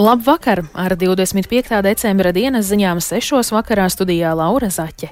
Labvakar! 0.00 0.62
Ar 0.72 0.94
25. 0.96 1.82
decembra 1.84 2.30
dienas 2.32 2.70
ziņām 2.70 3.02
6. 3.04 3.50
vakarā 3.52 3.84
studijā 3.92 4.30
Laura 4.32 4.70
Zaķe. 4.72 5.10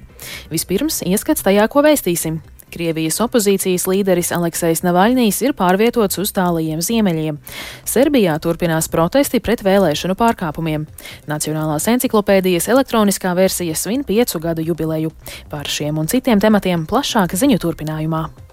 Vispirms 0.49 1.03
ieskats 1.05 1.45
tajā, 1.45 1.67
ko 1.69 1.83
vēstīsim. 1.85 2.39
Krievijas 2.73 3.21
opozīcijas 3.21 3.85
līderis 3.85 4.33
Aleksejs 4.33 4.81
Navaļnīs 4.87 5.43
ir 5.45 5.53
pārvietots 5.61 6.17
uz 6.25 6.33
tālajiem 6.33 6.81
ziemeļiem. 6.81 7.37
Serbijā 7.85 8.41
turpinās 8.41 8.89
protesti 8.89 9.45
pret 9.45 9.61
vēlēšanu 9.61 10.17
pārkāpumiem. 10.17 10.89
Nacionālās 11.29 11.93
encyklopēdijas 11.93 12.73
elektroniskā 12.73 13.37
versija 13.37 13.77
svin 13.77 14.09
piecu 14.09 14.41
gadu 14.41 14.65
jubileju. 14.73 15.13
Par 15.53 15.69
šiem 15.69 16.01
un 16.01 16.09
citiem 16.09 16.41
tematiem 16.41 16.89
plašāk 16.89 17.37
ziņu 17.37 17.61
turpinājumā. 17.61 18.48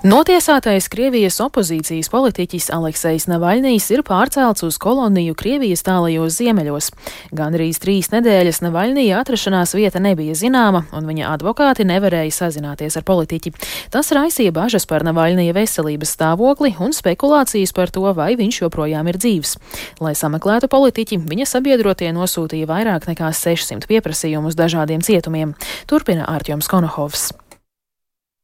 Notiesātais 0.00 0.86
Krievijas 0.88 1.36
opozīcijas 1.44 2.08
politiķis 2.08 2.70
Aleksejs 2.72 3.26
Navaļnīs 3.28 3.90
ir 3.92 4.00
pārcelts 4.00 4.64
uz 4.64 4.78
koloniju 4.80 5.34
Krievijas 5.36 5.82
tālajos 5.84 6.38
ziemeļos. 6.38 6.88
Gan 7.36 7.52
arī 7.58 7.66
trīs 7.76 8.08
nedēļas 8.08 8.62
Navaļnija 8.64 9.18
atrašanās 9.20 9.74
vieta 9.76 10.00
nebija 10.00 10.32
zināma, 10.32 10.86
un 10.96 11.04
viņa 11.04 11.34
advokāti 11.34 11.84
nevarēja 11.84 12.32
sazināties 12.32 12.96
ar 12.96 13.04
politiķi. 13.04 13.52
Tas 13.92 14.08
raisīja 14.16 14.54
bažas 14.56 14.88
par 14.88 15.04
Navaļnija 15.04 15.52
veselības 15.58 16.16
stāvokli 16.16 16.72
un 16.80 16.96
spekulācijas 16.96 17.76
par 17.76 17.92
to, 17.92 18.06
vai 18.16 18.30
viņš 18.40 18.62
joprojām 18.62 19.12
ir 19.12 19.20
dzīves. 19.20 19.58
Lai 20.00 20.14
sameklētu 20.16 20.72
politiķi, 20.72 21.20
viņa 21.28 21.50
sabiedrotie 21.52 22.08
nosūtīja 22.16 22.72
vairāk 22.72 23.04
nekā 23.12 23.34
600 23.36 23.84
pieprasījumus 23.84 24.56
dažādiem 24.56 25.04
cietumiem. 25.04 25.52
Turpina 25.84 26.24
Ārķoms 26.32 26.72
Konohovs. 26.72 27.28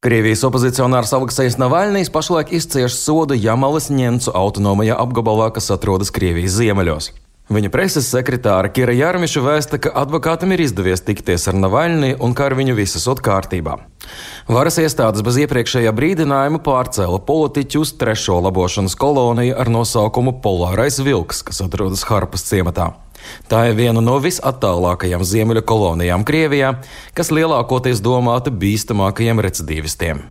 Krievijas 0.05 0.42
opozicionārs 0.44 1.14
Aleksejs 1.16 1.55
Navaļnijas 1.56 2.11
pašlaik 2.12 2.50
izcieš 2.52 2.98
sodu 3.00 3.33
Jamalas 3.33 3.86
ņemcu 3.89 4.34
autonomajā 4.36 4.98
apgabalā, 5.00 5.47
kas 5.56 5.70
atrodas 5.72 6.12
Krievijas 6.12 6.58
ziemeļos. 6.58 7.14
Viņa 7.48 7.70
preses 7.72 8.11
sekretāra 8.12 8.69
Kira 8.75 8.92
Jārmiša 8.92 9.41
vēsta, 9.41 9.78
ka 9.80 9.94
advokātam 9.97 10.53
ir 10.53 10.66
izdevies 10.66 11.00
tikties 11.06 11.48
ar 11.48 11.56
Navaļniju 11.62 12.19
un 12.20 12.36
ka 12.36 12.50
ar 12.50 12.56
viņu 12.58 12.77
viss 12.77 12.98
esot 13.00 13.22
kārtībā. 13.25 13.78
Varas 14.53 14.77
iestādes 14.83 15.25
bez 15.25 15.41
iepriekšējā 15.47 15.94
brīdinājuma 15.97 16.60
pārcēla 16.66 17.22
politiķu 17.25 17.86
uz 17.86 17.97
trešo 17.97 18.36
labošanas 18.50 18.98
koloniju 19.00 19.56
ar 19.56 19.72
nosaukumu 19.72 20.36
Polārais 20.44 21.00
vilks, 21.00 21.41
kas 21.47 21.64
atrodas 21.64 22.05
Harpas 22.10 22.44
ciematā. 22.50 22.92
Tā 23.50 23.66
ir 23.70 23.77
viena 23.78 24.05
no 24.05 24.20
visattālākajām 24.22 25.24
ziemeļu 25.27 25.64
kolonijām 25.66 26.24
Krievijā, 26.27 26.77
kas 27.16 27.32
lielākoties 27.34 28.05
domāta 28.05 28.55
bīstamākajiem 28.55 29.44
recidīvistiem. 29.46 30.27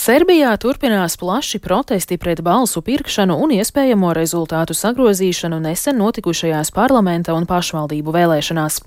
Serbijā 0.00 0.54
turpinās 0.56 1.18
plaši 1.20 1.58
protesti 1.60 2.16
pret 2.16 2.40
balsu 2.40 2.80
pirkšanu 2.80 3.34
un 3.44 3.50
iespējamo 3.52 4.14
rezultātu 4.16 4.72
sagrozīšanu 4.72 5.58
nesen 5.60 5.98
notikušajās 6.00 6.70
parlamenta 6.72 7.34
un 7.36 7.44
pašvaldību 7.50 8.14
vēlēšanās. 8.14 8.78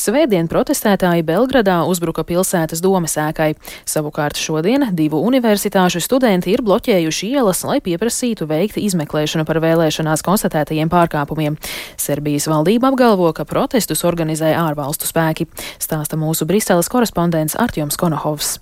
Svētdien 0.00 0.48
protestētāji 0.48 1.26
Belgradā 1.28 1.82
uzbruka 1.84 2.24
pilsētas 2.24 2.80
domes 2.80 3.18
ēkai. 3.20 3.50
Savukārt 3.84 4.40
šodien 4.40 4.88
divu 4.96 5.20
universitāšu 5.26 6.00
studenti 6.00 6.54
ir 6.54 6.64
bloķējuši 6.64 7.34
ielas, 7.34 7.66
lai 7.68 7.82
pieprasītu 7.84 8.48
veikt 8.48 8.80
izmeklēšanu 8.80 9.44
par 9.44 9.60
vēlēšanās 9.60 10.24
konstatētajiem 10.24 10.88
pārkāpumiem. 10.88 11.60
Serbijas 12.00 12.48
valdība 12.48 12.94
apgalvo, 12.94 13.28
ka 13.36 13.44
protestus 13.44 14.06
organizē 14.08 14.54
ārvalstu 14.56 15.10
spēki. 15.10 15.50
Stāsta 15.76 16.16
mūsu 16.16 16.48
Briseles 16.48 16.88
korespondents 16.88 17.58
Artjoms 17.60 18.00
Konohovs. 18.00 18.61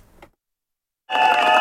you 1.13 1.60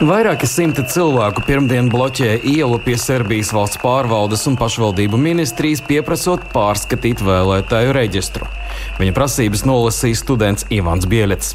Vairāki 0.00 0.46
simti 0.48 0.80
cilvēku 0.88 1.42
pirmdien 1.44 1.90
bloķēja 1.92 2.38
ielu 2.48 2.78
pie 2.80 2.94
Serbijas 2.96 3.50
valsts 3.52 3.76
pārvaldes 3.82 4.46
un 4.48 4.54
pašvaldību 4.56 5.18
ministrijas, 5.20 5.82
pieprasot 5.84 6.46
pārskatīt 6.54 7.20
vēlētāju 7.20 7.92
reģistru. 7.92 8.48
Viņa 8.96 9.12
prasības 9.12 9.64
nolasīja 9.68 10.16
students 10.16 10.64
Ivans 10.72 11.04
Bielets. 11.10 11.50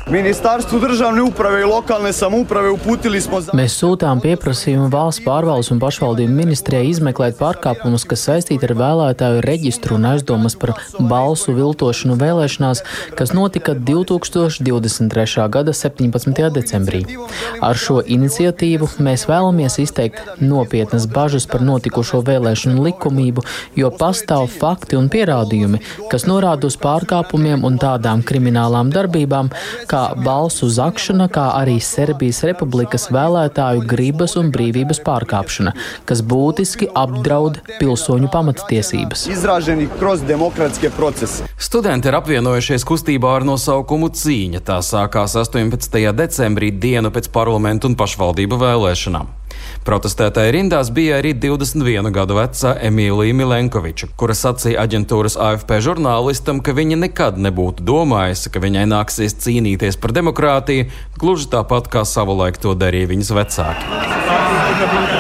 Mēs 3.56 3.78
sūtām 3.80 4.22
pieprasījumu 4.22 4.90
valsts 4.94 5.24
pārvaldes 5.26 5.72
un 5.74 5.82
pašvaldību 5.82 6.38
ministrijai 6.38 6.92
izmeklēt 6.92 7.40
pārkāpumus, 7.40 8.06
kas 8.06 8.28
saistīti 8.30 8.70
ar 8.70 8.76
vēlētāju 8.78 9.42
reģistru 9.46 9.98
un 9.98 10.06
aizdomas 10.12 10.58
par 10.60 10.76
balsu 11.00 11.56
viltošanu 11.58 12.20
vēlēšanās, 12.22 12.84
kas 13.18 13.34
notika 13.34 13.74
2023. 13.74 15.50
gada 15.58 15.74
17. 15.74 16.46
decembrī. 16.60 17.06
Ar 17.66 17.80
šo 17.80 18.04
iniciatīvu 18.06 18.35
mēs 19.00 19.26
vēlamies 19.30 19.78
izteikt 19.80 20.42
nopietnas 20.42 21.06
bažas 21.08 21.46
par 21.48 21.62
notikušo 21.66 22.22
vēlēšanu 22.26 22.84
likumību, 22.86 23.44
jo 23.80 23.92
pastāv 23.96 24.48
fakti 24.52 24.98
un 25.00 25.08
pierādījumi, 25.10 25.80
kas 26.12 26.26
norāda 26.28 26.68
uz 26.68 26.78
pārkāpumiem 26.82 27.64
un 27.68 27.80
tādām 27.82 28.24
kriminālām 28.26 28.92
darbībām 28.94 29.52
kā 29.88 30.04
balsu 30.26 30.70
zakšana, 30.70 31.30
kā 31.32 31.48
arī 31.60 31.78
Serbijas 31.80 32.44
republikas 32.48 33.08
vēlētāju 33.14 33.86
gribas 33.88 34.36
un 34.40 34.52
brīvības 34.52 35.02
pārkāpšana, 35.06 35.76
kas 36.06 36.24
būtiski 36.26 36.90
apdraud 36.94 37.62
pilsoņu 37.80 38.32
pamattiesības. 38.34 39.28
Studenti 41.56 42.12
ir 42.12 42.20
apvienojušies 42.20 42.86
kustībā 42.88 43.36
ar 43.40 43.48
nosaukumu 43.48 44.12
Cīņa. 44.12 44.64
Tā 44.66 44.82
sākās 44.86 45.36
18. 45.40 46.02
decembrī, 46.16 46.72
dienu 46.72 47.12
pēc 47.16 47.30
parlamentu 47.34 47.90
un 47.90 47.96
pašvaldību 48.00 48.25
vēlēšanām. 48.34 49.34
Protestētāji 49.86 50.52
rindās 50.56 50.90
bija 50.90 51.20
arī 51.20 51.36
21 51.38 52.10
gadu 52.14 52.40
vecā 52.40 52.72
Emīlija 52.88 53.36
Milenkoviča, 53.38 54.10
kura 54.18 54.34
sacīja 54.34 54.82
aģentūras 54.82 55.38
AFP 55.38 55.78
žurnālistam, 55.86 56.62
ka 56.66 56.74
viņa 56.74 56.98
nekad 57.04 57.38
nebūtu 57.38 57.86
domājusi, 57.86 58.50
ka 58.50 58.64
viņai 58.64 58.88
nāksies 58.90 59.38
cīnīties 59.46 60.02
par 60.02 60.16
demokrātiju, 60.18 60.90
gluži 61.22 61.52
tāpat 61.54 61.92
kā 61.94 62.02
savulaik 62.02 62.58
to 62.58 62.74
darīja 62.74 63.14
viņas 63.14 63.32
vecāki. 63.38 65.15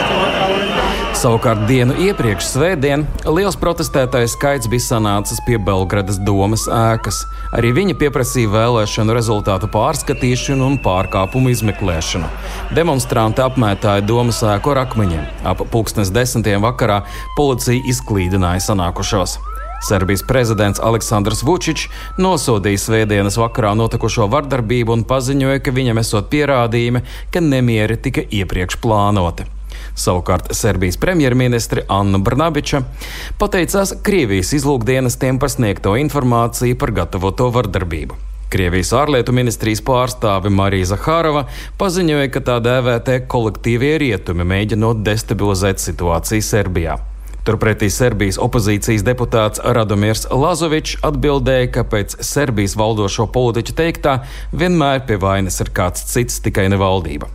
Savukārt 1.25 1.63
dienu 1.66 1.96
iepriekš 2.06 2.46
svētdien 2.52 3.02
liels 3.25 3.56
protestētāju 3.58 4.28
skaits 4.30 4.68
bija 4.69 4.84
sanācis 4.84 5.40
pie 5.47 5.56
Belgradas 5.58 6.19
domas 6.22 6.68
ēkas. 6.69 7.24
Arī 7.58 7.72
viņa 7.74 7.96
pieprasīja 7.97 8.52
vēlēšanu 8.53 9.16
rezultātu 9.18 9.66
pārskatīšanu 9.74 10.68
un 10.68 10.75
pārkāpumu 10.86 11.50
izmeklēšanu. 11.50 12.30
Demonstranti 12.78 13.41
apmētāja 13.41 14.06
domas 14.06 14.44
ēku 14.46 14.75
ar 14.75 14.84
akmeņiem. 14.84 15.25
Ap 15.50 15.66
pulkstens 15.74 16.13
desmitiem 16.13 16.62
vakarā 16.62 17.00
policija 17.40 17.81
izklīdināja 17.90 18.62
sanākušos. 18.68 19.40
Serbijas 19.90 20.22
prezidents 20.30 20.78
Aleksandrs 20.78 21.42
Vučičs 21.42 21.90
nosodīja 22.22 22.86
svētdienas 22.86 23.42
vakarā 23.42 23.74
notikušo 23.81 24.30
vardarbību 24.30 25.00
un 25.00 25.09
paziņoja, 25.09 25.66
ka 25.66 25.74
viņam 25.74 26.06
esot 26.06 26.30
pierādījumi, 26.30 27.02
ka 27.34 27.42
nemieri 27.42 27.97
tika 27.97 28.30
iepriekš 28.30 28.84
plānoti. 28.86 29.55
Savukārt 29.94 30.53
Serbijas 30.56 30.97
premjerministre 31.01 31.85
Anna 31.88 32.18
Brnabiča 32.18 32.81
pateicās 33.41 33.94
Krievijas 34.06 34.53
izlūkdienestiem 34.57 35.40
par 35.40 35.53
sniegto 35.53 35.96
informāciju 36.00 36.79
par 36.81 36.96
gatavoto 37.03 37.51
vardarbību. 37.53 38.18
Krievijas 38.56 38.94
ārlietu 38.95 39.34
ministrijas 39.35 39.81
pārstāve 39.84 40.51
Marija 40.53 40.94
Zahārova 40.94 41.47
paziņoja, 41.81 42.29
ka 42.31 42.44
tā 42.45 42.59
dēvētie 42.63 43.18
kolektīvie 43.31 43.97
rietumi 44.03 44.45
mēģinot 44.47 45.01
destabilizēt 45.03 45.84
situāciju 45.84 46.45
Serbijā. 46.45 46.95
Turpretī 47.45 47.91
Serbijas 47.94 48.39
opozīcijas 48.42 49.04
deputāts 49.06 49.62
Radomirs 49.62 50.25
Lazovičs 50.31 50.98
atbildēja, 51.06 51.69
ka 51.75 51.86
pēc 51.92 52.18
Serbijas 52.25 52.74
valdošo 52.80 53.27
politiķu 53.36 53.75
teiktā 53.77 54.19
vienmēr 54.50 55.04
pie 55.06 55.19
vainas 55.21 55.62
ir 55.62 55.74
kāds 55.75 56.07
cits, 56.10 56.42
tikai 56.45 56.69
ne 56.74 56.81
valdība. 56.81 57.35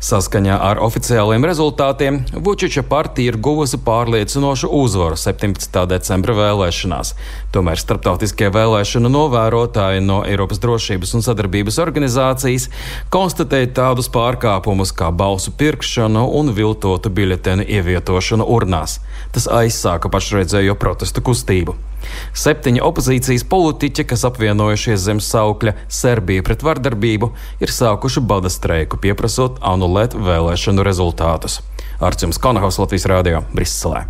Saskaņā 0.00 0.56
ar 0.70 0.80
oficiāliem 0.84 1.44
rezultātiem 1.48 2.20
Vučiča 2.32 2.82
partija 2.88 3.32
ir 3.32 3.38
guvusi 3.42 3.80
pārliecinošu 3.84 4.70
uzvaru 4.80 5.18
17. 5.20 5.82
decembra 5.90 6.36
vēlēšanās. 6.38 7.12
Tomēr 7.54 7.82
starptautiskie 7.82 8.48
vēlēšanu 8.54 9.10
novērotāji 9.12 10.04
no 10.06 10.22
Eiropas 10.28 10.62
drošības 10.62 11.14
un 11.18 11.26
sadarbības 11.26 11.80
organizācijas 11.82 12.70
konstatēja 13.12 13.74
tādus 13.82 14.10
pārkāpumus 14.14 14.94
kā 14.96 15.12
balsu 15.12 15.52
pirkšanu 15.52 16.24
un 16.40 16.54
viltotu 16.56 17.12
biļetenu 17.12 17.68
ievietošanu 17.68 18.48
urnās. 18.56 19.00
Tas 19.34 19.50
aizsāka 19.60 20.12
pašreizējo 20.12 20.78
protestu 20.80 21.24
kustību. 21.24 21.89
Septiņi 22.36 22.82
opozīcijas 22.84 23.44
politiķi, 23.50 24.06
kas 24.12 24.24
apvienojušies 24.28 25.02
zem 25.04 25.22
saukļa 25.24 25.76
Serbija 25.88 26.44
pret 26.46 26.64
vardarbību, 26.66 27.32
ir 27.60 27.74
sākuši 27.74 28.24
bada 28.24 28.52
streiku, 28.52 29.00
pieprasot 29.00 29.60
anulēt 29.60 30.16
vēlēšanu 30.16 30.86
rezultātus. 30.86 31.60
Arcums 32.00 32.40
Konahaus 32.40 32.80
Latvijas 32.80 33.08
Rādio 33.10 33.44
Briselē. 33.52 34.06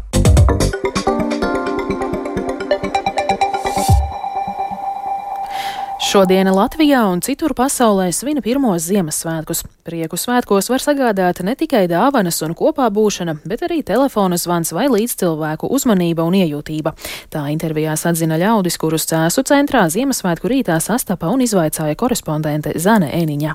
Šodien 6.10 6.48
Latvijā 6.50 7.04
un 7.06 7.20
citur 7.22 7.52
pasaulē 7.54 8.08
svina 8.10 8.42
pirmos 8.42 8.82
Ziemassvētkus. 8.82 9.60
Prieku 9.86 10.18
svētkos 10.18 10.66
var 10.72 10.82
sagādāt 10.82 11.38
ne 11.46 11.52
tikai 11.54 11.84
dāvanas 11.86 12.40
un 12.42 12.56
kopā 12.58 12.88
būšana, 12.90 13.36
bet 13.46 13.60
arī 13.62 13.76
telefona 13.86 14.34
zvans 14.34 14.72
vai 14.74 14.88
līdzcilvēku 14.90 15.68
uzmanība 15.70 16.24
un 16.26 16.34
iejūtība. 16.34 16.96
Tā 17.30 17.44
intervijās 17.52 18.02
atzina 18.10 18.40
ļaudis, 18.42 18.74
kurus 18.82 19.06
cēsu 19.06 19.44
centrā 19.46 19.84
Ziemassvētku 19.86 20.50
rītā 20.50 20.80
sastapa 20.82 21.30
un 21.30 21.44
izvaicāja 21.46 21.94
korespondente 21.94 22.72
Zane 22.74 23.12
Eniņa. 23.14 23.54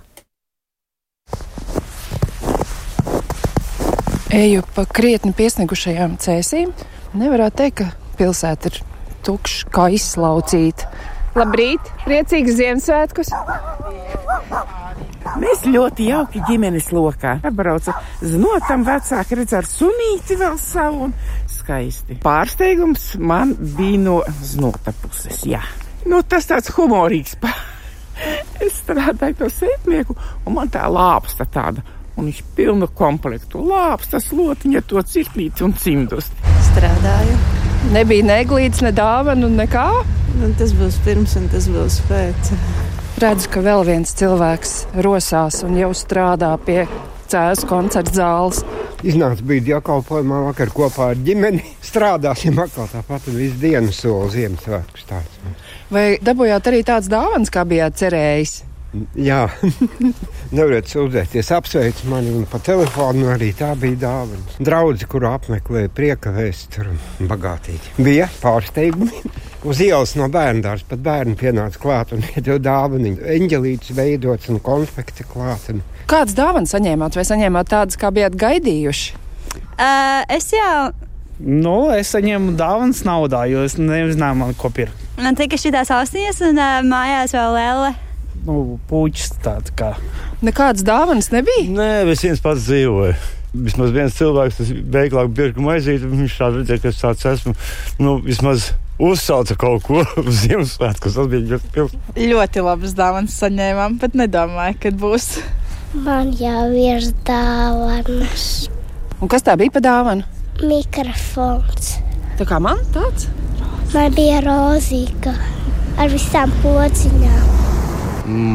Eju 4.31 4.63
pa 4.77 4.87
krietni 4.87 5.33
piesniegušajām 5.35 6.15
cēsīm. 6.23 6.71
Nevarētu 7.19 7.59
teikt, 7.65 7.83
ka 7.83 8.15
pilsēta 8.15 8.71
ir 8.71 8.79
tukša, 9.27 9.67
kā 9.75 9.89
izslaucīta. 9.99 11.11
Labrīt, 11.35 11.89
priecīgs 12.05 12.55
Ziemassvētkus! 12.55 13.27
Mēs 15.35 15.65
ļoti 15.67 16.07
jauki 16.07 16.39
ģimenes 16.47 16.87
lokā. 16.95 17.33
Atbraucu 17.43 17.91
znotam, 18.23 18.85
vecāki 18.87 19.39
redz 19.41 19.55
ar 19.57 19.67
sunīti 19.67 20.37
vēl 20.39 20.55
savu 20.61 21.09
un 21.09 21.13
skaisti. 21.51 22.15
Pārsteigums 22.23 23.09
man 23.19 23.51
bija 23.75 23.99
no 24.05 24.15
znota 24.47 24.95
puses, 25.01 25.43
jā. 25.49 25.59
Nu, 26.07 26.21
tas 26.23 26.47
tāds 26.47 26.71
humorīgs. 26.77 27.35
es 28.63 28.79
strādāju 28.85 29.41
to 29.43 29.51
sētnieku, 29.51 30.15
un 30.47 30.55
man 30.55 30.71
tā 30.71 30.87
lāpsta 30.87 31.49
tāda. 31.51 31.83
Un 32.15 32.29
viņš 32.29 32.43
pilnu 32.55 32.87
komplektu 32.95 33.59
lāpsta, 33.67 34.23
slotiņa, 34.23 34.87
to 34.87 35.03
cirknīti 35.03 35.67
un 35.67 35.75
cimdus. 35.75 36.31
Strādāju. 36.71 37.39
Nebija 37.91 38.23
neglīts, 38.37 38.85
ne 38.87 38.95
dāvana, 38.95 39.51
nekā. 39.51 39.89
Un 40.43 40.51
tas 40.59 40.73
būs 40.75 40.97
pirms, 41.05 41.37
un 41.39 41.45
tas 41.51 41.69
būs 41.71 42.01
pēc. 42.09 42.49
Redzu, 43.23 43.47
ka 43.53 43.61
vēl 43.63 43.85
viens 43.87 44.11
cilvēks 44.19 44.73
rosās 45.05 45.61
un 45.63 45.77
jau 45.79 45.93
strādā 45.95 46.49
pie 46.65 46.81
cēlus 47.31 47.63
koncerta 47.69 48.11
zāles. 48.17 48.59
Iznāca 49.05 49.45
brīdī 49.47 49.71
apkalpojumā 49.77 50.41
vakar 50.49 50.73
kopā 50.75 51.13
ar 51.13 51.23
ģimeni. 51.23 51.63
Strādāsim 51.89 52.59
atkal 52.59 52.89
tāpat 52.91 53.29
visu 53.31 53.55
dienu 53.61 53.95
soli 53.95 54.33
Ziemassvētkus 54.35 55.07
tāds. 55.07 55.41
Vai 55.93 56.07
dabūjāt 56.19 56.71
arī 56.71 56.83
tāds 56.87 57.11
dāvans, 57.11 57.53
kā 57.53 57.63
bijāt 57.69 57.95
cerējis? 58.01 58.57
Jā, 59.19 59.41
nevarat 60.55 60.91
sūdzēties. 60.91 61.51
Apsveicu 61.55 62.11
mani 62.11 62.35
un 62.35 62.45
pa 62.51 62.59
telefonu 62.63 63.31
arī 63.31 63.53
tā 63.55 63.73
bija 63.79 64.03
dāvana. 64.05 64.59
Draudzi, 64.59 65.07
kuru 65.11 65.31
apmeklēja 65.31 65.91
prieka 65.95 66.35
vēsture 66.35 66.91
un 66.91 67.31
bagātīgi. 67.31 67.95
Bija 68.03 68.29
pārsteigumi. 68.43 69.23
Uz 69.65 69.81
ielas 69.81 70.13
no 70.19 70.27
bērna 70.29 70.61
dārza 70.67 70.85
pat 70.89 71.01
bērni 71.05 71.33
pienāca 71.39 71.81
klāt 71.81 72.13
un 72.13 72.21
iedeva 72.35 72.59
dāvanu. 72.61 73.15
Eņģelītes 73.35 73.95
veidots 73.97 74.51
un 74.53 74.61
konfekti 74.63 75.25
klāt. 75.27 75.67
Un... 75.73 75.81
Kādas 76.11 76.37
dāvanas 76.37 76.75
saņēmāt 76.75 77.17
vai 77.17 77.25
saņēmāt 77.27 77.73
tādas, 77.73 77.99
kā 77.99 78.13
bijāt 78.13 78.37
gaidījuši? 78.39 79.19
Uh, 79.75 80.23
es 80.31 80.51
jau 80.55 80.93
Nu, 81.35 81.89
es 81.91 82.13
saņēmu 82.15 82.53
dāvanas 82.55 83.01
naudā, 83.03 83.41
jo 83.51 83.65
es 83.67 83.73
nezināju, 83.75 84.53
ko 84.55 84.69
pirkt. 84.71 85.01
Man 85.19 85.35
tika 85.35 85.59
šī 85.59 85.73
tās 85.75 85.91
austiņas, 85.91 86.39
un 86.47 86.61
uh, 86.63 86.77
mājās 86.87 87.35
vēl 87.35 87.57
lēle 87.57 87.89
nu, 88.45 88.77
puķis 88.89 89.33
tāds 89.43 89.73
kā. 89.77 89.93
Nekādas 90.45 90.85
dāvanas 90.85 91.31
nebija? 91.33 91.67
Nē, 91.75 91.89
es 92.13 92.23
viens 92.25 92.43
pats 92.43 92.65
dzīvoju. 92.67 93.15
Vismaz 93.65 93.93
viens 93.95 94.17
cilvēks, 94.17 94.57
tas 94.59 94.71
veiklāk 94.95 95.29
birka 95.35 95.63
maizīt, 95.63 96.03
viņš 96.03 96.33
šādi 96.39 96.61
redzēja, 96.61 96.81
ka 96.83 96.91
es 96.91 96.99
tāds 96.99 97.27
esmu. 97.31 97.53
Nu, 98.03 98.17
vismaz 98.23 98.73
uzsauca 98.99 99.57
kaut 99.59 99.83
ko 99.85 100.03
uz 100.23 100.43
Ziemassvētku. 100.45 101.11
Tas 101.11 101.29
bija 101.31 101.55
ļoti 101.55 101.71
pils. 101.75 101.95
Ļoti 102.15 102.65
labas 102.65 102.95
dāvanas 102.97 103.37
saņēmām, 103.41 103.99
bet 104.01 104.17
nedomāju, 104.17 104.79
kad 104.85 104.99
būs. 105.01 105.29
Man 106.05 106.33
jau 106.35 106.67
ir 106.75 107.05
dāvanas. 107.27 108.67
Un 109.23 109.31
kas 109.31 109.45
tā 109.47 109.55
bija 109.59 109.71
pa 109.75 109.83
dāvanu? 109.83 110.25
Mikrofons. 110.63 111.95
Tā 112.39 112.47
kā 112.47 112.59
man 112.63 112.81
tāds? 112.95 113.29
Man 113.93 114.15
bija 114.15 114.41
rozīga 114.43 115.35
ar 116.01 116.11
visām 116.11 116.51
pociņām. 116.63 117.51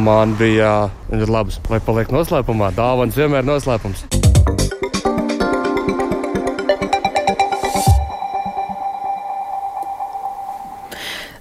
Man 0.05 0.35
bija 0.37 0.91
ļoti 1.09 1.31
labs, 1.31 1.61
lai 1.71 1.81
paliek 1.81 2.13
noslēpumā. 2.13 2.73
Dāvāns 2.77 3.17
vienmēr 3.17 3.45
ir 3.45 3.53
noslēpums. 3.53 4.20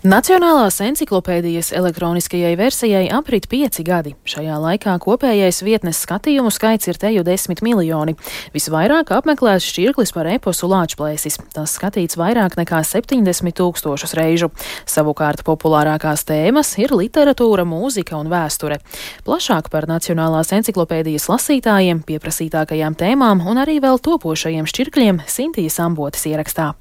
Nacionālās 0.00 0.79
encyklopēdijas 0.81 1.75
elektroniskajai 1.76 2.55
versijai 2.56 3.02
aprit 3.12 3.44
pieci 3.52 3.82
gadi. 3.85 4.14
Šajā 4.25 4.55
laikā 4.56 4.94
kopējais 5.05 5.58
vietnes 5.61 6.00
skatījumu 6.06 6.49
skaits 6.49 6.88
ir 6.88 6.97
teju 6.97 7.20
desmit 7.26 7.61
miljoni. 7.61 8.14
Visvairāk 8.56 9.12
apmeklēts 9.12 9.69
šķirklis 9.69 10.14
par 10.17 10.31
eposu 10.32 10.73
Lāčplēsis. 10.73 11.37
Tas 11.52 11.76
skatīts 11.76 12.17
vairāk 12.17 12.56
nekā 12.56 12.81
70 12.81 13.52
tūkstošus 13.61 14.17
reižu. 14.17 14.49
Savukārt 14.88 15.44
populārākās 15.44 16.25
tēmas 16.25 16.73
ir 16.81 16.97
literatūra, 16.97 17.69
mūzika 17.69 18.17
un 18.17 18.32
vēsture. 18.32 18.81
Plašāk 19.29 19.69
par 19.69 19.85
Nacionālās 19.85 20.56
encyklopēdijas 20.56 21.29
lasītājiem, 21.29 22.06
pieprasītākajām 22.08 22.97
tēmām 22.97 23.44
un 23.44 23.67
arī 23.69 23.82
vēl 23.85 24.00
topošajiem 24.00 24.64
šķirkļiem 24.64 25.26
Sintīs 25.29 25.76
Ambotas 25.85 26.25
ierakstā. 26.32 26.73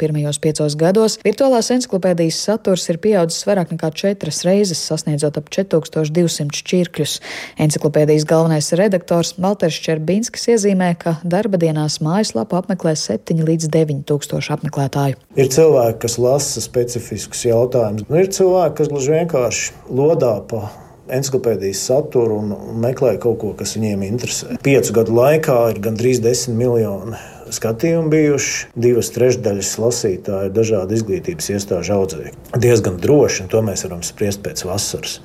Pirmajos 0.00 0.38
piecos 0.40 0.72
gados 0.80 1.18
virtuālās 1.20 1.68
encyklopēdijas 1.74 2.38
saturs 2.46 2.86
ir 2.88 2.96
pieaudzis 3.04 3.44
vairāk 3.44 3.74
nekā 3.74 3.90
četras 3.92 4.40
reizes, 4.46 4.80
sasniedzot 4.88 5.36
ap 5.36 5.50
4200 5.52 6.48
šķirkļus. 6.56 7.16
Encyklopēdijas 7.60 8.24
galvenais 8.30 8.72
redaktors 8.80 9.34
Valters 9.36 9.76
Čerbinskis 9.84 10.48
iezīmē, 10.54 10.94
ka 10.96 11.18
darba 11.22 11.60
dienās 11.60 11.98
mājaslapu 12.04 12.56
apmeklē 12.56 12.94
7 12.96 13.44
līdz 13.44 13.68
9 13.74 14.00
tūkstoši 14.08 14.54
apmeklētāju. 14.56 15.20
Ir 15.36 15.52
cilvēki, 15.52 16.00
kas 16.06 16.16
lasa 16.24 16.64
specifiskus 16.64 17.44
jautājumus, 17.50 18.08
nu, 18.08 18.16
ir 18.16 18.32
cilvēki, 18.32 18.78
kas 18.80 18.90
gluži 18.94 19.14
vienkārši 19.18 19.76
lodā 19.92 20.38
pa 20.48 20.70
encyklopēdijas 21.12 21.84
saturu 21.92 22.40
un 22.40 22.56
meklē 22.80 23.18
kaut 23.20 23.38
ko, 23.44 23.52
kas 23.60 23.76
viņiem 23.76 24.08
interesē. 24.08 24.56
Piecu 24.64 24.96
gadu 25.02 25.20
laikā 25.20 25.60
ir 25.74 25.84
gandrīz 25.84 26.24
10 26.24 26.56
miljoni 26.56 27.20
skatījumi 27.54 28.12
bijuši. 28.12 28.70
Divas 28.86 29.12
trešdaļas 29.14 29.72
lasītāji 29.82 30.50
ir 30.50 30.54
dažādu 30.56 30.96
izglītības 30.96 31.50
iestāžu 31.56 31.96
audzēkļi. 31.98 32.34
Diezgan 32.62 32.98
droši, 33.02 33.44
un 33.44 33.52
to 33.52 33.62
mēs 33.66 33.86
varam 33.86 34.02
spriest 34.06 34.42
pēc 34.44 34.64
vasaras. 34.68 35.20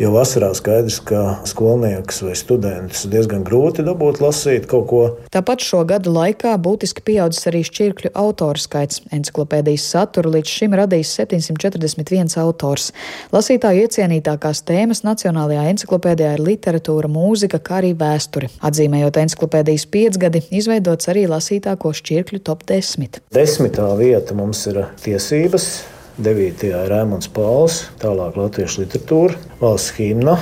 Jo 0.00 0.12
vasarā 0.14 0.48
skaidrs, 0.56 0.98
ka 1.04 1.20
skolnieks 1.48 2.22
vai 2.24 2.32
students 2.38 3.04
diezgan 3.10 3.42
grūti 3.44 3.84
dabūt 3.84 4.22
lasīt 4.22 4.64
kaut 4.70 4.86
ko. 4.88 5.02
Tāpat 5.34 5.64
šo 5.64 5.82
gadu 5.88 6.12
laikā 6.14 6.54
būtiski 6.62 7.04
pieaudzis 7.04 7.48
arī 7.50 7.60
šķirkļu 7.68 8.12
autoru 8.16 8.62
skaits. 8.62 9.02
Encyklopēdijas 9.12 9.86
saturu 9.94 10.32
līdz 10.36 10.54
šim 10.56 10.76
radījis 10.80 11.14
741 11.20 12.36
autors. 12.42 12.90
Lasītāju 13.34 13.86
iecienītākās 13.86 14.64
tēmas 14.68 15.04
Nacionālajā 15.06 15.68
encyklopēdijā 15.74 16.34
ir 16.38 16.44
literatūra, 16.48 17.10
mūzika, 17.12 17.60
kā 17.62 17.80
arī 17.82 17.92
vēsture. 17.98 18.50
Atzīmējot 18.64 19.20
encyklopēdijas 19.26 19.88
piecgadi, 19.92 20.44
izveidots 20.62 21.12
arī 21.12 21.26
lasītāko 21.30 21.92
šķirkļu 22.00 22.44
top 22.46 22.64
10. 22.68 23.22
Desmitā 23.34 23.90
vieta 24.00 24.36
mums 24.38 24.64
ir 24.70 24.86
tiesības 25.04 25.72
9. 26.20 26.66
ir 26.68 26.90
Rēmons 26.92 27.30
Pauls, 27.32 27.86
tālāk 28.02 28.36
latviešu 28.36 28.82
literatūra, 28.82 29.38
valsts 29.62 29.94
himna, 29.96 30.34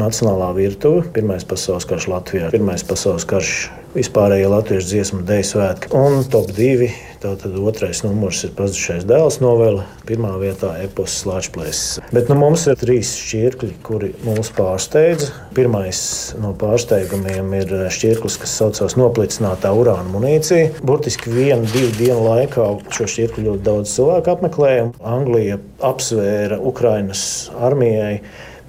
nacionālā 0.00 0.48
virtuve, 0.56 1.04
Pirmais 1.14 1.46
pasaules 1.46 1.86
karš 1.86 2.08
Latvijā, 2.10 2.48
Pirmais 2.50 2.82
pasaules 2.82 3.26
karš 3.30 3.52
vispārējie 3.94 4.50
latviešu 4.50 4.90
dziesmu 4.90 5.24
dēļ 5.28 5.44
svētki. 5.48 5.90
Un 5.96 6.24
top 6.30 6.50
2. 6.54 6.90
Tātad 7.24 7.54
otrais 7.56 8.02
numurs 8.04 8.42
ir 8.44 8.50
pazudušais 8.52 9.06
dēls 9.08 9.38
novela, 9.40 9.86
pirmā 10.04 10.34
vietā 10.42 10.74
epos 10.84 11.14
slāņplēsis. 11.22 12.10
Bet 12.12 12.28
nu, 12.28 12.36
mums 12.36 12.66
ir 12.68 12.76
trīs 12.76 13.14
šķirkļi, 13.16 13.70
kuri 13.86 14.10
mūs 14.26 14.50
pārsteidza. 14.52 15.30
Pirmais 15.56 16.02
no 16.42 16.52
pārsteigumiem 16.60 17.54
ir 17.62 17.72
šķirklis, 17.96 18.36
kas 18.42 18.58
saucās 18.60 18.98
noplicinātā 19.00 19.72
urāna 19.72 20.04
munīcija. 20.12 20.82
Burtiski 20.84 21.32
vienu, 21.32 21.64
divu 21.72 21.94
dienu 21.96 22.26
laikā 22.26 22.68
šo 22.92 23.08
šķirkli 23.14 23.46
ļoti 23.48 23.64
daudz 23.70 23.96
cilvēku 23.96 24.34
apmeklēja. 24.34 24.90
Anglija 25.14 25.62
apsvēra 25.94 26.60
Ukrainas 26.60 27.24
armijai 27.56 28.18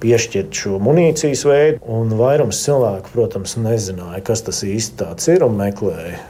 piešķirt 0.02 0.60
šo 0.60 0.80
munīcijas 0.82 1.44
veidu. 1.48 1.80
Un 1.98 2.12
vairums 2.18 2.60
cilvēku, 2.66 3.12
protams, 3.14 3.56
nezināja, 3.60 4.22
kas 4.26 4.44
tas 4.46 4.62
īsti 4.66 5.10
ir 5.34 5.46
un 5.46 5.56
meklēja. 5.58 6.20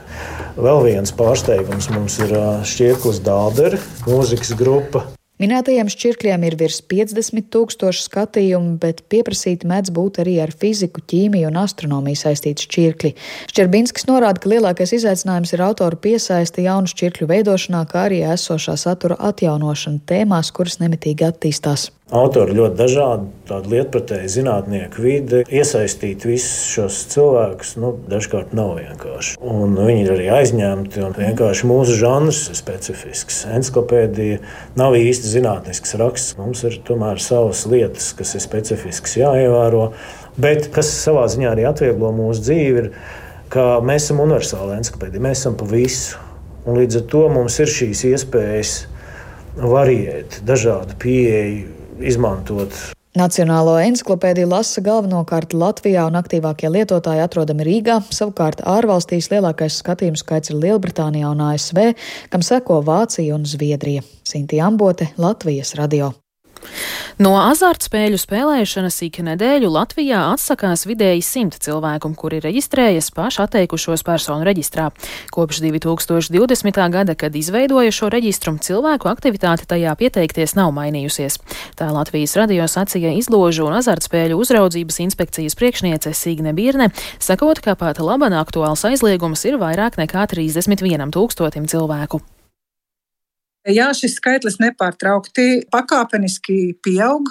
Vēl 0.57 0.81
viens 0.87 1.13
pārsteigums 1.13 1.91
mums 1.93 2.17
ir 2.23 2.33
Šķirklis 2.65 3.21
Dārdera 3.25 3.79
mūzikas 4.07 4.55
grupa. 4.57 5.05
Minētajiem 5.37 5.85
šķirkļiem 5.93 6.45
ir 6.47 6.55
virs 6.57 6.79
50 6.89 7.51
tūkstoši 7.53 8.07
skatījumu, 8.07 8.79
bet 8.81 9.03
pieprasīti 9.13 9.69
mēdz 9.69 9.91
būt 9.93 10.17
arī 10.23 10.39
ar 10.41 10.49
fiziku, 10.49 11.03
ķīmiju 11.05 11.51
un 11.51 11.59
astronomiju 11.61 12.17
saistīti 12.17 12.65
šķirkļi. 12.65 13.11
Šķerbinskis 13.51 14.07
norāda, 14.09 14.41
ka 14.41 14.49
lielākais 14.49 14.95
izaicinājums 14.97 15.53
ir 15.53 15.61
autoru 15.67 16.01
piesaisti 16.07 16.65
jaunu 16.65 16.89
šķirkļu 16.89 17.29
veidošanā, 17.29 17.83
kā 17.91 18.07
arī 18.07 18.23
esošā 18.25 18.73
satura 18.81 19.19
atjaunošana 19.29 20.01
tēmās, 20.09 20.49
kuras 20.57 20.81
nemitīgi 20.81 21.29
attīstās. 21.29 21.91
Autori 22.07 22.53
ļoti 22.55 22.77
dažādi, 22.79 23.25
tāda 23.49 23.67
lietpratēja 23.67 24.29
zinātnieku 24.31 25.01
vide. 25.03 25.41
Iesaistīt 25.51 26.23
visus 26.23 26.69
šos 26.71 27.01
cilvēkus 27.11 27.73
nu, 27.83 27.89
dažkārt 28.07 28.53
nav 28.55 28.77
vienkārši. 28.77 29.33
Un 29.43 29.75
viņi 29.75 30.05
ir 30.05 30.11
arī 30.13 30.29
aizņemti. 30.37 31.03
Vienkārši 31.17 31.67
mūsu 31.67 31.97
žanrs 31.99 32.45
ir 32.47 32.55
specifisks. 32.61 33.41
Encyklopēdija 33.51 34.39
nav 34.79 34.95
īsti 34.95 35.33
zinātnisks 35.33 35.97
raksts. 35.99 36.37
Mums 36.39 36.63
ir 36.69 36.79
tomēr 36.87 37.19
savas 37.19 37.65
lietas, 37.67 38.13
kas 38.15 38.37
ir 38.39 38.45
specifiskas 38.45 39.19
jāievēro. 39.19 39.89
Bet 40.39 40.71
kas 40.71 40.93
savā 41.03 41.27
ziņā 41.27 41.51
arī 41.51 41.67
atvieglo 41.67 42.15
mūsu 42.15 42.47
dzīvi, 42.47 42.85
ir, 42.85 42.91
ka 43.51 43.81
mēs 43.83 44.07
esam 44.07 44.23
universāla 44.23 44.79
encyklopēdija. 44.79 45.27
Mēs 45.27 45.43
esam 45.43 45.59
pa 45.59 45.67
visu. 45.75 46.23
Un 46.63 46.79
līdz 46.79 47.01
ar 47.01 47.09
to 47.11 47.27
mums 47.35 47.59
ir 47.59 47.67
šīs 47.81 48.07
iespējas 48.13 48.77
variēt, 49.59 50.39
dažādu 50.47 50.95
pieeju 51.03 51.73
izmantot. 52.01 52.73
Nacionālo 53.17 53.77
encyklopēdiju 53.81 54.49
lasa 54.51 54.81
galvenokārt 54.85 55.55
Latvijā, 55.57 56.03
un 56.05 56.19
aktīvākie 56.19 56.69
lietotāji 56.69 57.23
atrodami 57.23 57.65
Rīgā. 57.65 57.97
Savukārt 58.13 58.61
ārvalstīs 58.61 59.31
lielākais 59.31 59.79
skatījumu 59.81 60.21
skaits 60.21 60.53
ir 60.53 60.61
Lielbritānijā 60.61 61.31
un 61.33 61.41
ASV, 61.47 61.81
kam 62.29 62.45
seko 62.45 62.83
Vācija 62.85 63.33
un 63.39 63.49
Zviedrija. 63.49 64.05
Sinti 64.27 64.61
Ambote, 64.61 65.09
Latvijas 65.17 65.73
radio. 65.79 66.13
No 67.17 67.31
azartspēļu 67.41 68.17
spēlēšanas 68.21 68.99
ik 69.07 69.15
nedēļu 69.25 69.71
Latvijā 69.73 70.19
atsakās 70.35 70.83
vidēji 70.85 71.23
simt 71.25 71.55
cilvēku, 71.65 72.11
kuri 72.13 72.37
reģistrējas 72.43 73.09
paši 73.15 73.41
atteikušos 73.41 74.05
personu 74.05 74.45
reģistrā. 74.45 74.91
Kopš 75.33 75.63
2020. 75.65 76.77
gada, 76.93 77.17
kad 77.17 77.33
izveidoja 77.33 77.95
šo 77.97 78.11
reģistru, 78.13 78.53
cilvēku 78.61 79.09
aktivitāte 79.09 79.65
tajā 79.65 79.97
pieteikties 79.97 80.53
nav 80.61 80.69
mainījusies. 80.77 81.41
Tā 81.73 81.89
Latvijas 81.89 82.37
radio 82.37 82.69
sacīja 82.69 83.17
izložu 83.17 83.65
un 83.65 83.81
azartspēļu 83.81 84.37
uzraudzības 84.37 85.01
inspekcijas 85.09 85.57
priekšniece 85.57 86.13
Signe 86.13 86.53
Birne, 86.53 86.91
sakot, 87.17 87.65
ka 87.65 87.73
pat 87.73 87.97
laban 87.97 88.37
aktuāls 88.37 88.85
aizliegums 88.85 89.49
ir 89.49 89.57
vairāk 89.57 89.97
nekā 89.97 90.29
31 90.37 91.09
tūkstotim 91.17 91.65
cilvēku. 91.65 92.21
Jā, 93.67 93.89
šis 93.91 94.15
skaitlis 94.21 94.61
nepārtraukti 94.63 95.67
pakāpeniski 95.73 96.77
pieaug. 96.85 97.27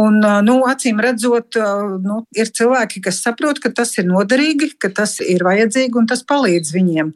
Un, 0.00 0.20
nu, 0.46 0.54
acīm 0.70 1.00
redzot, 1.02 1.58
nu, 2.04 2.20
ir 2.38 2.52
cilvēki, 2.54 3.02
kas 3.04 3.18
saprot, 3.24 3.58
ka 3.60 3.72
tas 3.74 3.92
ir 3.98 4.06
noderīgi, 4.06 4.70
ka 4.80 4.88
tas 4.94 5.16
ir 5.20 5.42
vajadzīgi 5.44 5.98
un 5.98 6.06
tas 6.08 6.22
palīdz 6.24 6.72
viņiem. 6.76 7.10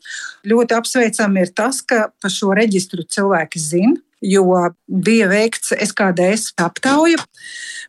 Ļoti 0.51 0.77
apsveicami 0.77 1.45
ir 1.47 1.55
tas, 1.57 1.79
ka 1.87 2.09
par 2.21 2.35
šo 2.35 2.51
reģistru 2.59 3.07
cilvēki 3.07 3.63
zina, 3.63 4.04
jo 4.25 4.45
bija 4.87 5.29
veikts 5.31 5.75
SKDS 5.77 6.55
aptauja. 6.61 7.21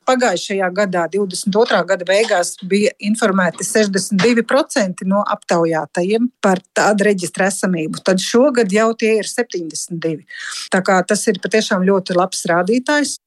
Pagājušajā 0.05 0.69
gadā, 0.75 1.07
22. 1.09 1.81
gada 1.89 2.05
beigās, 2.05 2.55
bija 2.61 2.91
informēti 3.07 3.65
62% 3.65 5.05
no 5.09 5.23
aptaujātajiem 5.35 6.29
par 6.43 6.61
tādu 6.77 7.07
reģistra 7.09 7.49
esamību. 7.49 8.03
Tad 8.05 8.21
šogad 8.21 8.73
jau 8.73 8.91
tie 8.99 9.15
ir 9.21 9.29
72%. 9.29 10.25
Tā 10.71 10.81
kā 10.85 10.99
tas 11.07 11.25
ir 11.31 11.39
patiešām 11.41 11.85
ļoti 11.87 12.17
labs 12.17 12.45
rādītājs. 12.51 13.19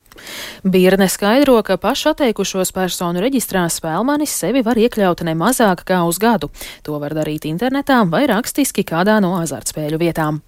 Birne 0.62 1.08
skaidro, 1.08 1.62
ka 1.62 1.76
pašu 1.78 2.12
atteikušos 2.12 2.72
personu 2.74 3.22
reģistrā 3.22 3.64
spēlmanis 3.70 4.34
sevi 4.34 4.64
var 4.66 4.80
iekļaut 4.80 5.22
ne 5.26 5.34
mazāk 5.38 5.84
kā 5.88 6.02
uz 6.08 6.18
gadu. 6.22 6.50
To 6.86 6.98
var 7.02 7.14
darīt 7.14 7.46
internetā 7.48 8.02
vai 8.10 8.26
rakstiski 8.30 8.86
kādā 8.86 9.20
no 9.22 9.36
azartspēļu 9.38 10.00
vietām. 10.02 10.42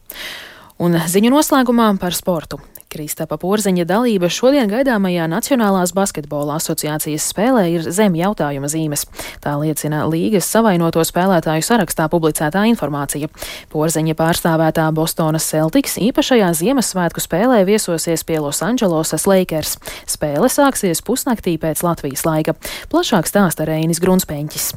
Un 0.81 0.97
ziņu 0.97 1.29
noslēgumā 1.35 1.91
par 2.01 2.15
sportu. 2.17 2.57
Kristapa 2.91 3.37
Porziņa 3.39 3.85
dalība 3.87 4.31
šodien 4.33 4.67
gaidāmajā 4.73 5.29
Nacionālās 5.31 5.93
basketbola 5.95 6.57
asociācijas 6.57 7.29
spēlē 7.31 7.67
ir 7.71 7.85
zem 7.93 8.17
jautājuma 8.19 8.67
zīmes. 8.73 9.05
Tā 9.45 9.53
liecina 9.61 10.07
līgas 10.11 10.49
savainoto 10.51 11.05
spēlētāju 11.07 11.69
sarakstā 11.69 12.09
publicētā 12.11 12.65
informācija. 12.73 13.29
Porziņa 13.71 14.17
pārstāvētā 14.19 14.89
Bostonas 14.97 15.47
Celtics 15.53 16.01
īpašajā 16.01 16.51
Ziemassvētku 16.65 17.23
spēlē 17.23 17.63
viesosies 17.69 18.27
pie 18.27 18.41
Losandželosas 18.41 19.29
Lakers. 19.31 19.77
Spēle 20.09 20.51
sāksies 20.51 21.05
pusnaktī 21.05 21.61
pēc 21.61 21.85
Latvijas 21.87 22.25
laika. 22.25 22.59
Plašāk 22.91 23.31
stāsta 23.31 23.69
Reinis 23.69 24.03
Grunspēņķis. 24.03 24.73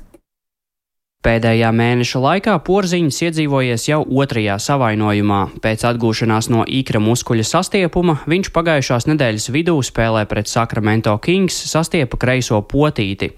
Pēdējā 1.24 1.70
mēneša 1.72 2.20
laikā 2.20 2.54
porziņš 2.68 3.18
iedzīvojies 3.30 3.86
jau 3.88 4.02
otrajā 4.04 4.58
savainojumā. 4.60 5.40
Pēc 5.64 5.86
atgūšanās 5.88 6.50
no 6.52 6.66
īkra 6.68 7.00
muskuļa 7.00 7.46
sastiepuma 7.48 8.18
viņš 8.28 8.50
pagājušās 8.52 9.08
nedēļas 9.08 9.48
vidū 9.56 9.78
spēlē 9.88 10.26
pret 10.28 10.52
Sacramento 10.52 11.16
Kings 11.24 11.62
sastiepa 11.72 12.20
kreiso 12.20 12.60
potīti. 12.68 13.32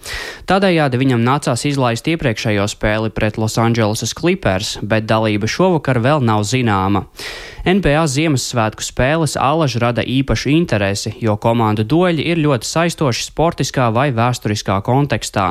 Tādējādi 0.50 0.98
viņam 1.04 1.22
nācās 1.27 1.68
izlaist 1.70 2.10
iepriekšējo 2.10 2.65
spēli 2.74 3.13
pret 3.13 3.38
Los 3.38 3.60
Angeles 3.62 4.15
Clippers, 4.18 4.80
bet 4.82 5.06
dalība 5.06 5.46
šovakar 5.46 6.01
vēl 6.01 6.25
nav 6.25 6.42
zināma. 6.42 7.06
NBA 7.65 8.04
Ziemassvētku 8.13 8.86
spēles 8.86 9.34
alaži 9.42 9.80
rada 9.82 10.04
īpašu 10.06 10.51
interesi, 10.54 11.15
jo 11.18 11.34
komandu 11.42 11.82
doļi 11.82 12.27
ir 12.30 12.42
ļoti 12.44 12.70
saistoši 12.70 13.25
sportiskā 13.25 13.88
vai 13.94 14.12
vēsturiskā 14.13 14.75
kontekstā. 14.86 15.48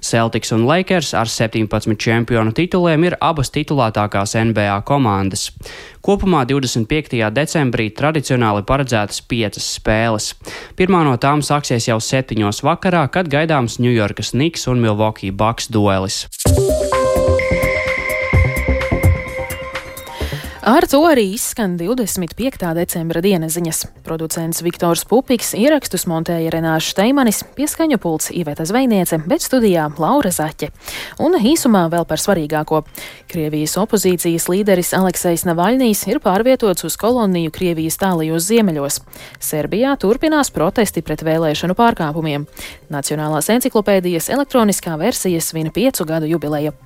Celtics 0.00 0.54
un 0.56 0.64
Lakers 0.64 1.12
ar 1.12 1.28
17 1.28 1.68
čempionu 1.78 2.52
tituliem 2.52 3.04
ir 3.04 3.16
abas 3.20 3.50
titulētākās 3.54 4.34
NBA 4.34 4.80
komandas. 4.88 5.50
Kopumā 6.02 6.44
25. 6.48 7.30
decembrī 7.30 7.90
tradicionāli 7.92 8.64
paredzētas 8.66 9.22
piecas 9.28 9.70
spēles. 9.76 10.34
Pirmā 10.76 11.04
no 11.04 11.16
tām 11.16 11.44
sāksies 11.44 11.88
jau 11.88 12.00
septiņos 12.00 12.64
vakarā, 12.64 13.06
kad 13.12 13.28
gaidāms 13.28 13.78
Ņujorkas 13.78 14.34
Niks 14.34 14.66
un 14.66 14.80
Milwaukee 14.80 15.30
Bucks 15.30 15.68
duelis. 15.70 16.24
Ar 20.60 20.84
to 20.84 20.98
arī 21.08 21.22
izskan 21.32 21.78
25. 21.80 22.74
decembra 22.76 23.22
dienas 23.24 23.54
ziņas. 23.56 23.78
Producents 24.04 24.58
Viktors 24.60 25.06
Pupiks 25.08 25.54
ierakstus 25.56 26.02
montēja 26.04 26.50
Renāša 26.52 26.92
Steimanis, 26.92 27.38
pieskaņu 27.56 27.96
pults 27.96 28.28
Iveta 28.28 28.66
Zvejniece, 28.68 29.16
bet 29.24 29.40
studijā 29.40 29.86
Laura 29.96 30.28
Zaķe. 30.28 30.68
Un 31.24 31.38
īsumā 31.38 31.86
vēl 31.88 32.04
par 32.04 32.20
svarīgāko. 32.20 32.82
Krievijas 33.32 33.78
opozīcijas 33.80 34.50
līderis 34.52 34.92
Aleksejs 34.98 35.46
Navaļnīs 35.48 36.04
ir 36.12 36.20
pārvietots 36.20 36.84
uz 36.90 36.98
koloniju 37.00 37.54
Krievijas 37.56 37.96
tālajos 38.04 38.44
ziemeļos. 38.50 39.00
Serbijā 39.40 39.94
turpinās 39.96 40.52
protesti 40.52 41.00
pret 41.00 41.24
vēlēšanu 41.24 41.78
pārkāpumiem. 41.80 42.44
Nacionālās 42.92 43.48
enciklopēdijas 43.56 44.28
elektroniskā 44.36 45.00
versija 45.00 45.40
svina 45.40 45.72
piecu 45.72 46.04
gadu 46.04 46.28
jubileju. 46.28 46.76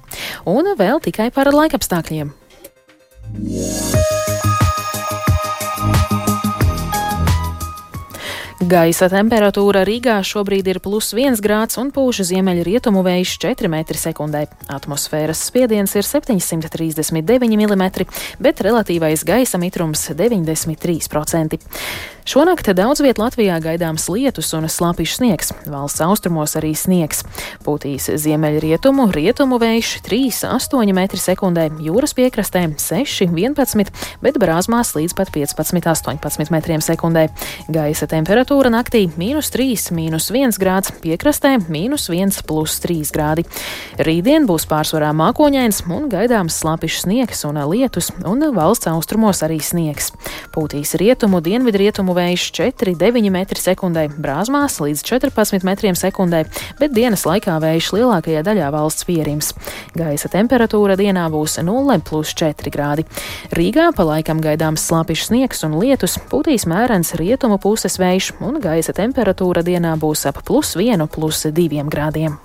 Un 0.47 0.77
vēl 0.79 1.03
tikai 1.03 1.33
par 1.35 1.51
laikapstākļiem. 1.51 2.44
Música 3.37 4.04
Gaisa 8.75 9.07
temperatūra 9.07 9.85
Rīgā 9.87 10.17
šobrīd 10.27 10.67
ir 10.73 10.81
plus 10.83 11.13
1 11.15 11.39
grāds 11.45 11.79
un 11.79 11.93
pūša 11.95 12.25
ziemeļrietumu 12.33 13.05
vējš 13.07 13.35
4 13.45 13.71
m2. 13.71 14.41
Atmosfēras 14.75 15.45
spiediens 15.47 15.95
ir 15.95 16.03
739 16.03 17.47
mm, 17.55 17.85
bet 18.43 18.65
relatīvais 18.67 19.23
gaisa 19.29 19.63
mitrums 19.63 20.09
93%. 20.19 21.63
Šonakt 22.25 22.71
daudz 22.73 23.03
viet 23.05 23.19
Latvijā 23.21 23.59
gaidāms 23.61 24.07
lietus 24.09 24.49
un 24.57 24.65
slapjš 24.65 25.19
sniegs. 25.19 25.51
Valsts 25.69 26.01
austrumos 26.01 26.55
arī 26.57 26.71
sniegs. 26.73 27.21
Pūtīs 27.67 28.09
ziemeļrietumu, 28.23 29.11
rietumu 29.13 29.59
vējš 29.61 29.91
3,8 30.07 30.89
m2, 30.89 31.67
jūras 31.85 32.17
piekrastē 32.17 32.65
6,11, 32.81 33.93
bet 34.25 34.41
brāzmās 34.41 34.95
līdz 34.97 35.13
pat 35.19 35.35
15,18 35.37 36.17
m2. 36.49 37.27
Gaisa 37.77 38.09
temperatūra 38.09 38.64
naktī- 38.71 39.09
mīnus 39.21 39.51
3, 39.51 39.91
mīnus 39.93 40.31
1 40.31 40.59
grāds, 40.59 40.93
piekrastē- 41.03 41.59
mīnus 41.75 42.09
1, 42.09 42.43
plus 42.47 42.79
3 42.81 43.11
grādi. 43.13 43.45
Rītdien 43.99 44.47
būs 44.47 44.67
pārsvarā 44.67 45.13
mākoņains 45.13 45.83
un 45.91 46.09
gaidāms 46.09 46.57
slapjš 46.61 47.05
sniegs 47.05 47.45
un 47.45 47.55
lietus, 47.55 48.11
un 48.25 48.41
valsts 48.41 48.87
austrumos 48.87 49.41
arī 49.43 49.59
sniegs. 49.61 50.13
Pūtīs 50.53 50.95
rietumu, 50.95 51.41
dienvidrietumu 51.41 52.15
vējš 52.15 52.53
4,9 52.53 53.31
m2, 53.31 54.09
brāzmās 54.21 54.79
līdz 54.81 55.03
14 55.03 55.65
m2, 55.65 56.47
bet 56.79 56.93
dienas 56.93 57.25
laikā 57.25 57.59
vējš 57.61 57.91
lielākajā 57.97 58.43
daļā 58.45 58.71
valsts 58.71 59.05
pierims. 59.05 59.53
Gaisa 59.97 60.29
temperatūra 60.29 60.97
dienā 60.97 61.29
būs 61.31 61.59
0,4 61.63 62.71
grādi. 62.71 63.05
Rīgā 63.55 63.91
pa 63.97 64.07
laikam 64.07 64.41
gaidāms 64.41 64.85
slāpjš 64.89 65.29
sniegs 65.29 65.65
un 65.67 65.79
lietus, 65.81 66.19
pūtīs 66.31 66.67
mērens 66.71 67.15
rietumu 67.19 67.59
puses 67.63 67.99
vējš, 68.01 68.33
un 68.45 68.61
gaisa 68.63 68.93
temperatūra 68.97 69.65
dienā 69.67 69.95
būs 70.01 70.27
ap 70.31 70.43
plus 70.47 70.75
1, 70.77 71.09
plus 71.13 71.47
2 71.49 71.89
grādiem. 71.93 72.37